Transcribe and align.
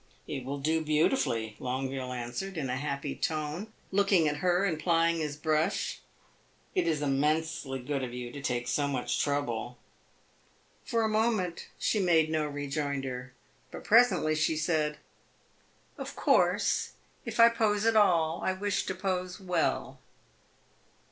"It 0.25 0.43
will 0.43 0.57
do 0.57 0.83
beautifully," 0.83 1.55
Longueville 1.59 2.11
answered, 2.11 2.57
in 2.57 2.71
a 2.71 2.75
happy 2.75 3.15
tone, 3.15 3.71
looking 3.91 4.27
at 4.27 4.37
her 4.37 4.65
and 4.65 4.79
plying 4.79 5.17
his 5.17 5.37
brush. 5.37 5.99
"It 6.73 6.87
is 6.87 7.03
immensely 7.03 7.77
good 7.77 8.03
of 8.03 8.11
you 8.11 8.31
to 8.31 8.41
take 8.41 8.67
so 8.67 8.87
much 8.87 9.21
trouble." 9.23 9.77
For 10.83 11.03
a 11.03 11.07
moment 11.07 11.67
she 11.77 11.99
made 11.99 12.31
no 12.31 12.47
rejoinder, 12.47 13.33
but 13.69 13.83
presently 13.83 14.33
she 14.33 14.57
said 14.57 14.97
"Of 15.99 16.15
course 16.15 16.93
if 17.23 17.39
I 17.39 17.49
pose 17.49 17.85
at 17.85 17.95
all 17.95 18.41
I 18.43 18.53
wish 18.53 18.87
to 18.87 18.95
pose 18.95 19.39
well." 19.39 19.99